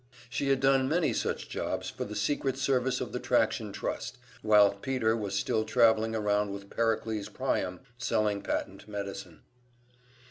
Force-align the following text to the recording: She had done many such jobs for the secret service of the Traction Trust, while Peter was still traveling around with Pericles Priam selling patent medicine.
She 0.31 0.49
had 0.49 0.59
done 0.59 0.89
many 0.89 1.13
such 1.13 1.47
jobs 1.47 1.91
for 1.91 2.05
the 2.05 2.15
secret 2.15 2.57
service 2.57 3.01
of 3.01 3.11
the 3.11 3.19
Traction 3.19 3.71
Trust, 3.71 4.17
while 4.41 4.71
Peter 4.73 5.15
was 5.15 5.35
still 5.35 5.63
traveling 5.63 6.15
around 6.15 6.49
with 6.51 6.71
Pericles 6.71 7.29
Priam 7.29 7.81
selling 7.99 8.41
patent 8.41 8.87
medicine. 8.87 9.41